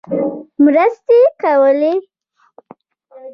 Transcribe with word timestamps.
مرستې 0.63 1.19
کولې. 1.41 1.93